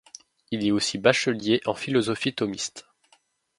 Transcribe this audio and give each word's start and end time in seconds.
Il 0.49 0.65
est 0.65 0.71
aussi 0.71 0.97
bachelier 0.97 1.61
en 1.67 1.75
philosophie 1.75 2.33
thomiste. 2.33 2.87